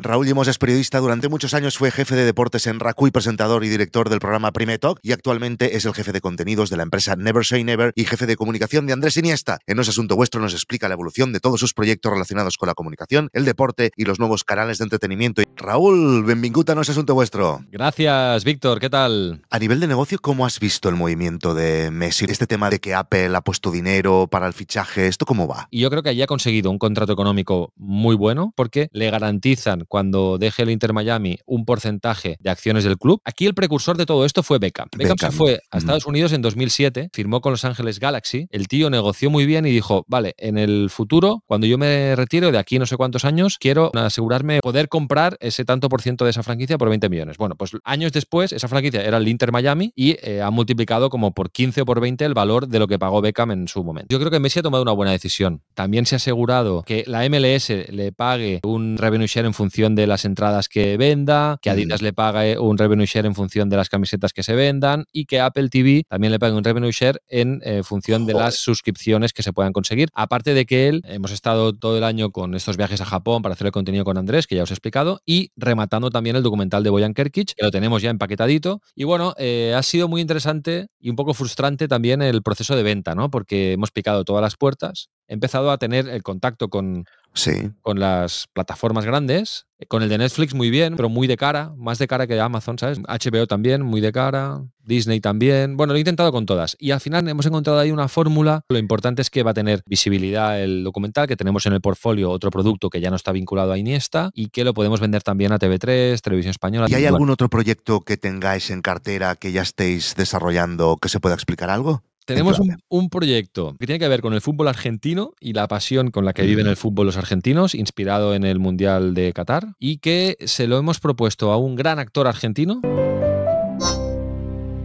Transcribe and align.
Raúl 0.00 0.26
Limos 0.26 0.46
es 0.46 0.58
periodista, 0.58 1.00
durante 1.00 1.28
muchos 1.28 1.54
años 1.54 1.76
fue 1.76 1.90
jefe 1.90 2.14
de 2.14 2.24
deportes 2.24 2.68
en 2.68 2.78
Racuy, 2.78 3.10
presentador 3.10 3.64
y 3.64 3.68
director 3.68 4.08
del 4.08 4.20
programa 4.20 4.52
Prime 4.52 4.78
Talk 4.78 5.00
y 5.02 5.10
actualmente 5.10 5.76
es 5.76 5.86
el 5.86 5.92
jefe 5.92 6.12
de 6.12 6.20
contenidos 6.20 6.70
de 6.70 6.76
la 6.76 6.84
empresa 6.84 7.16
Never 7.16 7.44
Say 7.44 7.64
Never 7.64 7.92
y 7.96 8.04
jefe 8.04 8.26
de 8.26 8.36
comunicación 8.36 8.86
de 8.86 8.92
Andrés 8.92 9.16
Iniesta. 9.16 9.58
En 9.66 9.74
No 9.74 9.82
es 9.82 9.88
Asunto 9.88 10.14
Vuestro 10.14 10.40
nos 10.40 10.52
explica 10.52 10.86
la 10.86 10.94
evolución 10.94 11.32
de 11.32 11.40
todos 11.40 11.58
sus 11.58 11.74
proyectos 11.74 12.12
relacionados 12.12 12.58
con 12.58 12.68
la 12.68 12.74
comunicación, 12.74 13.28
el 13.32 13.44
deporte 13.44 13.90
y 13.96 14.04
los 14.04 14.20
nuevos 14.20 14.44
canales 14.44 14.78
de 14.78 14.84
entretenimiento. 14.84 15.42
Raúl, 15.56 16.22
benvingut 16.22 16.70
a 16.70 16.76
No 16.76 16.82
es 16.82 16.90
Asunto 16.90 17.14
Vuestro. 17.14 17.64
Gracias, 17.72 18.44
Víctor, 18.44 18.78
¿qué 18.78 18.90
tal? 18.90 19.42
A 19.50 19.58
nivel 19.58 19.80
de 19.80 19.88
negocio, 19.88 20.20
¿cómo 20.20 20.46
has 20.46 20.60
visto 20.60 20.88
el 20.88 20.94
movimiento 20.94 21.54
de 21.54 21.90
Messi? 21.90 22.24
Este 22.28 22.46
tema 22.46 22.70
de 22.70 22.78
que 22.78 22.94
Apple 22.94 23.34
ha 23.34 23.40
puesto 23.40 23.72
dinero 23.72 24.28
para 24.30 24.46
el 24.46 24.52
fichaje, 24.52 25.08
¿esto 25.08 25.26
cómo 25.26 25.48
va? 25.48 25.66
Y 25.72 25.80
yo 25.80 25.90
creo 25.90 26.04
que 26.04 26.10
allí 26.10 26.22
ha 26.22 26.28
conseguido 26.28 26.70
un 26.70 26.78
contrato 26.78 27.12
económico 27.12 27.72
muy 27.74 28.14
bueno 28.14 28.52
porque 28.54 28.90
le 28.92 29.10
garantizan 29.10 29.87
cuando 29.88 30.38
deje 30.38 30.62
el 30.62 30.70
Inter 30.70 30.92
Miami 30.92 31.38
un 31.46 31.64
porcentaje 31.64 32.36
de 32.40 32.50
acciones 32.50 32.84
del 32.84 32.98
club. 32.98 33.20
Aquí 33.24 33.46
el 33.46 33.54
precursor 33.54 33.96
de 33.96 34.06
todo 34.06 34.24
esto 34.24 34.42
fue 34.42 34.58
Beckham. 34.58 34.88
Beckham, 34.96 35.16
se 35.18 35.30
fue 35.30 35.60
a 35.70 35.78
Estados 35.78 36.06
Unidos 36.06 36.32
en 36.32 36.42
2007, 36.42 37.10
firmó 37.12 37.40
con 37.40 37.52
Los 37.52 37.64
Ángeles 37.64 37.98
Galaxy. 37.98 38.46
El 38.50 38.68
tío 38.68 38.90
negoció 38.90 39.30
muy 39.30 39.46
bien 39.46 39.66
y 39.66 39.70
dijo, 39.70 40.04
vale, 40.08 40.34
en 40.38 40.58
el 40.58 40.90
futuro, 40.90 41.42
cuando 41.46 41.66
yo 41.66 41.78
me 41.78 42.14
retiro 42.16 42.52
de 42.52 42.58
aquí 42.58 42.78
no 42.78 42.86
sé 42.86 42.96
cuántos 42.96 43.24
años, 43.24 43.56
quiero 43.58 43.90
asegurarme 43.94 44.60
poder 44.60 44.88
comprar 44.88 45.36
ese 45.40 45.64
tanto 45.64 45.88
por 45.88 46.02
ciento 46.02 46.24
de 46.24 46.30
esa 46.30 46.42
franquicia 46.42 46.78
por 46.78 46.88
20 46.88 47.08
millones. 47.08 47.36
Bueno, 47.38 47.56
pues 47.56 47.72
años 47.84 48.12
después, 48.12 48.52
esa 48.52 48.68
franquicia 48.68 49.02
era 49.02 49.16
el 49.16 49.28
Inter 49.28 49.52
Miami 49.52 49.92
y 49.96 50.16
eh, 50.22 50.42
ha 50.42 50.50
multiplicado 50.50 51.10
como 51.10 51.32
por 51.32 51.50
15 51.50 51.82
o 51.82 51.84
por 51.84 52.00
20 52.00 52.24
el 52.24 52.34
valor 52.34 52.68
de 52.68 52.78
lo 52.78 52.86
que 52.86 52.98
pagó 52.98 53.20
Beckham 53.20 53.50
en 53.50 53.68
su 53.68 53.82
momento. 53.82 54.08
Yo 54.10 54.18
creo 54.18 54.30
que 54.30 54.40
Messi 54.40 54.60
ha 54.60 54.62
tomado 54.62 54.82
una 54.82 54.92
buena 54.92 55.12
decisión. 55.12 55.62
También 55.74 56.06
se 56.06 56.14
ha 56.14 56.18
asegurado 56.18 56.82
que 56.82 57.04
la 57.06 57.28
MLS 57.28 57.70
le 57.90 58.12
pague 58.12 58.60
un 58.64 58.98
revenue 58.98 59.26
share 59.26 59.46
en 59.46 59.54
función 59.54 59.77
de 59.78 60.06
las 60.06 60.24
entradas 60.24 60.68
que 60.68 60.96
venda, 60.96 61.58
que 61.62 61.70
Adidas 61.70 62.02
le 62.02 62.12
pague 62.12 62.58
un 62.58 62.76
revenue 62.76 63.06
share 63.06 63.26
en 63.26 63.34
función 63.34 63.68
de 63.68 63.76
las 63.76 63.88
camisetas 63.88 64.32
que 64.32 64.42
se 64.42 64.54
vendan 64.54 65.04
y 65.12 65.26
que 65.26 65.40
Apple 65.40 65.68
TV 65.68 66.04
también 66.08 66.32
le 66.32 66.38
pague 66.40 66.54
un 66.54 66.64
revenue 66.64 66.90
share 66.90 67.22
en 67.28 67.60
eh, 67.64 67.82
función 67.84 68.26
de 68.26 68.34
las 68.34 68.56
suscripciones 68.56 69.32
que 69.32 69.42
se 69.42 69.52
puedan 69.52 69.72
conseguir. 69.72 70.08
Aparte 70.14 70.52
de 70.52 70.66
que 70.66 70.88
él, 70.88 71.02
hemos 71.04 71.30
estado 71.30 71.74
todo 71.74 71.96
el 71.96 72.04
año 72.04 72.30
con 72.30 72.54
estos 72.54 72.76
viajes 72.76 73.00
a 73.00 73.04
Japón 73.04 73.42
para 73.42 73.52
hacer 73.52 73.66
el 73.66 73.72
contenido 73.72 74.04
con 74.04 74.18
Andrés, 74.18 74.46
que 74.46 74.56
ya 74.56 74.64
os 74.64 74.70
he 74.70 74.74
explicado, 74.74 75.20
y 75.24 75.52
rematando 75.56 76.10
también 76.10 76.34
el 76.34 76.42
documental 76.42 76.82
de 76.82 76.90
Boyan 76.90 77.14
Kerkic, 77.14 77.54
que 77.54 77.64
lo 77.64 77.70
tenemos 77.70 78.02
ya 78.02 78.10
empaquetadito. 78.10 78.80
Y 78.96 79.04
bueno, 79.04 79.34
eh, 79.38 79.74
ha 79.76 79.82
sido 79.84 80.08
muy 80.08 80.20
interesante 80.20 80.88
y 80.98 81.10
un 81.10 81.16
poco 81.16 81.34
frustrante 81.34 81.86
también 81.86 82.20
el 82.22 82.42
proceso 82.42 82.74
de 82.74 82.82
venta, 82.82 83.14
¿no? 83.14 83.30
Porque 83.30 83.72
hemos 83.72 83.92
picado 83.92 84.24
todas 84.24 84.42
las 84.42 84.56
puertas, 84.56 85.10
he 85.28 85.34
empezado 85.34 85.70
a 85.70 85.78
tener 85.78 86.08
el 86.08 86.22
contacto 86.22 86.68
con, 86.68 87.04
Sí. 87.38 87.70
con 87.82 88.00
las 88.00 88.46
plataformas 88.52 89.04
grandes. 89.04 89.66
Con 89.86 90.02
el 90.02 90.08
de 90.08 90.18
Netflix 90.18 90.54
muy 90.54 90.70
bien, 90.70 90.96
pero 90.96 91.08
muy 91.08 91.28
de 91.28 91.36
cara, 91.36 91.72
más 91.76 91.98
de 91.98 92.08
cara 92.08 92.26
que 92.26 92.40
Amazon, 92.40 92.76
¿sabes? 92.80 92.98
HBO 92.98 93.46
también, 93.46 93.82
muy 93.82 94.00
de 94.00 94.10
cara, 94.10 94.60
Disney 94.82 95.20
también. 95.20 95.76
Bueno, 95.76 95.92
lo 95.92 95.98
he 95.98 96.00
intentado 96.00 96.32
con 96.32 96.46
todas. 96.46 96.76
Y 96.80 96.90
al 96.90 96.98
final 96.98 97.28
hemos 97.28 97.46
encontrado 97.46 97.78
ahí 97.78 97.92
una 97.92 98.08
fórmula. 98.08 98.62
Lo 98.68 98.78
importante 98.78 99.22
es 99.22 99.30
que 99.30 99.44
va 99.44 99.52
a 99.52 99.54
tener 99.54 99.82
visibilidad 99.86 100.60
el 100.60 100.82
documental, 100.82 101.28
que 101.28 101.36
tenemos 101.36 101.64
en 101.66 101.74
el 101.74 101.80
portfolio 101.80 102.28
otro 102.30 102.50
producto 102.50 102.90
que 102.90 103.00
ya 103.00 103.10
no 103.10 103.14
está 103.14 103.30
vinculado 103.30 103.70
a 103.70 103.78
Iniesta 103.78 104.30
y 104.34 104.48
que 104.48 104.64
lo 104.64 104.74
podemos 104.74 104.98
vender 104.98 105.22
también 105.22 105.52
a 105.52 105.60
TV3, 105.60 106.20
Televisión 106.20 106.50
Española. 106.50 106.88
¿Y 106.90 106.94
hay 106.94 107.06
algún 107.06 107.30
otro 107.30 107.48
proyecto 107.48 108.00
que 108.00 108.16
tengáis 108.16 108.70
en 108.70 108.82
cartera 108.82 109.36
que 109.36 109.52
ya 109.52 109.62
estéis 109.62 110.16
desarrollando 110.16 110.96
que 111.00 111.08
se 111.08 111.20
pueda 111.20 111.36
explicar 111.36 111.70
algo? 111.70 112.02
Tenemos 112.28 112.60
un 112.90 113.08
proyecto 113.08 113.74
que 113.80 113.86
tiene 113.86 113.98
que 113.98 114.06
ver 114.06 114.20
con 114.20 114.34
el 114.34 114.42
fútbol 114.42 114.68
argentino 114.68 115.32
y 115.40 115.54
la 115.54 115.66
pasión 115.66 116.10
con 116.10 116.26
la 116.26 116.34
que 116.34 116.42
viven 116.42 116.66
el 116.66 116.76
fútbol 116.76 117.06
los 117.06 117.16
argentinos, 117.16 117.74
inspirado 117.74 118.34
en 118.34 118.44
el 118.44 118.58
Mundial 118.58 119.14
de 119.14 119.32
Qatar, 119.32 119.68
y 119.78 119.96
que 119.96 120.36
se 120.44 120.66
lo 120.66 120.76
hemos 120.76 121.00
propuesto 121.00 121.52
a 121.52 121.56
un 121.56 121.74
gran 121.74 121.98
actor 121.98 122.26
argentino. 122.26 122.82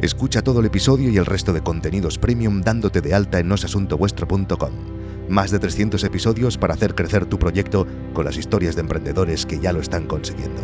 Escucha 0.00 0.42
todo 0.42 0.58
el 0.58 0.66
episodio 0.66 1.10
y 1.10 1.16
el 1.16 1.26
resto 1.26 1.52
de 1.52 1.62
contenidos 1.62 2.18
premium 2.18 2.60
dándote 2.60 3.00
de 3.02 3.14
alta 3.14 3.38
en 3.38 3.46
nosasuntovuestro.com. 3.46 4.72
Más 5.28 5.52
de 5.52 5.60
300 5.60 6.02
episodios 6.02 6.58
para 6.58 6.74
hacer 6.74 6.96
crecer 6.96 7.26
tu 7.26 7.38
proyecto 7.38 7.86
con 8.14 8.24
las 8.24 8.36
historias 8.36 8.74
de 8.74 8.80
emprendedores 8.80 9.46
que 9.46 9.60
ya 9.60 9.72
lo 9.72 9.80
están 9.80 10.08
consiguiendo. 10.08 10.62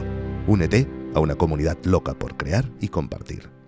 Únete 0.49 0.89
a 1.15 1.21
una 1.21 1.37
comunidad 1.37 1.79
loca 1.85 2.15
por 2.15 2.37
crear 2.37 2.69
y 2.81 2.89
compartir. 2.89 3.64